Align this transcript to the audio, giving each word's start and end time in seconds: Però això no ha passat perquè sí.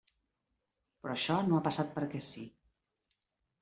Però 1.03 1.13
això 1.17 1.37
no 1.51 1.59
ha 1.59 1.63
passat 1.71 1.95
perquè 2.01 2.27
sí. 2.33 2.51